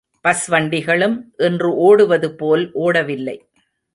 [0.25, 1.33] Bus வண்டிகளும்
[1.37, 3.37] இன்று ஓடுவது போல் ஓடவில்லை.